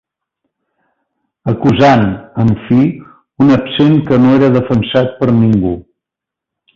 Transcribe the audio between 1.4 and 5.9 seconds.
Acusant, en fi, un absent que no era defensat per ningú.